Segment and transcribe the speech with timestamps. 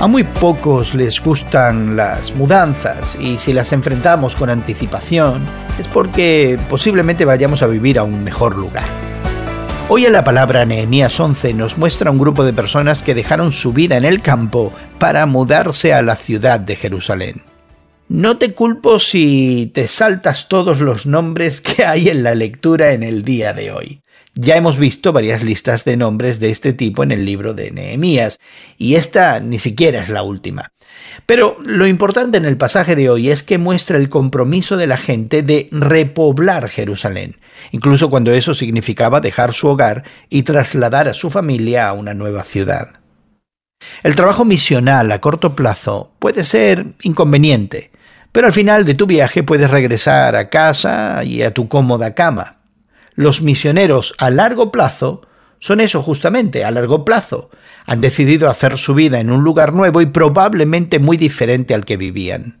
[0.00, 5.44] A muy pocos les gustan las mudanzas y si las enfrentamos con anticipación
[5.80, 8.84] es porque posiblemente vayamos a vivir a un mejor lugar.
[9.88, 13.72] Hoy en la palabra Nehemías 11 nos muestra un grupo de personas que dejaron su
[13.72, 17.42] vida en el campo para mudarse a la ciudad de Jerusalén.
[18.06, 23.02] No te culpo si te saltas todos los nombres que hay en la lectura en
[23.02, 24.00] el día de hoy.
[24.40, 28.38] Ya hemos visto varias listas de nombres de este tipo en el libro de Nehemías,
[28.76, 30.70] y esta ni siquiera es la última.
[31.26, 34.96] Pero lo importante en el pasaje de hoy es que muestra el compromiso de la
[34.96, 37.34] gente de repoblar Jerusalén,
[37.72, 42.44] incluso cuando eso significaba dejar su hogar y trasladar a su familia a una nueva
[42.44, 43.00] ciudad.
[44.04, 47.90] El trabajo misional a corto plazo puede ser inconveniente,
[48.30, 52.57] pero al final de tu viaje puedes regresar a casa y a tu cómoda cama.
[53.18, 55.22] Los misioneros a largo plazo
[55.58, 57.50] son eso justamente, a largo plazo.
[57.84, 61.96] Han decidido hacer su vida en un lugar nuevo y probablemente muy diferente al que
[61.96, 62.60] vivían.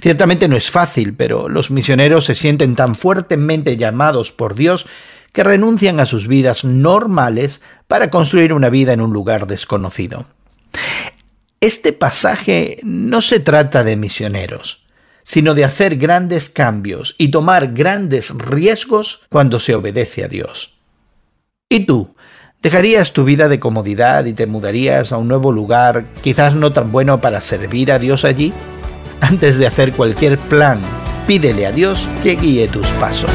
[0.00, 4.86] Ciertamente no es fácil, pero los misioneros se sienten tan fuertemente llamados por Dios
[5.34, 10.28] que renuncian a sus vidas normales para construir una vida en un lugar desconocido.
[11.60, 14.79] Este pasaje no se trata de misioneros
[15.30, 20.80] sino de hacer grandes cambios y tomar grandes riesgos cuando se obedece a Dios.
[21.68, 22.16] ¿Y tú?
[22.60, 26.90] ¿Dejarías tu vida de comodidad y te mudarías a un nuevo lugar, quizás no tan
[26.90, 28.52] bueno para servir a Dios allí?
[29.20, 30.80] Antes de hacer cualquier plan,
[31.28, 33.30] pídele a Dios que guíe tus pasos.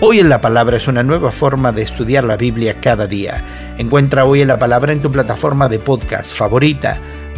[0.00, 3.44] Hoy en la Palabra es una nueva forma de estudiar la Biblia cada día.
[3.76, 6.98] Encuentra Hoy en la Palabra en tu plataforma de podcast favorita